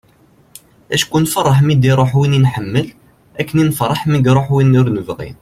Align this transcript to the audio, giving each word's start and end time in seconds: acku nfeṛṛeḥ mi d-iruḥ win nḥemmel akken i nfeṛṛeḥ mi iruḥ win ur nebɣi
acku 0.95 1.15
nfeṛṛeḥ 1.23 1.59
mi 1.63 1.75
d-iruḥ 1.75 2.11
win 2.19 2.41
nḥemmel 2.45 2.87
akken 3.39 3.61
i 3.61 3.63
nfeṛṛeḥ 3.69 4.01
mi 4.11 4.19
iruḥ 4.29 4.47
win 4.55 4.77
ur 4.81 4.87
nebɣi 4.91 5.29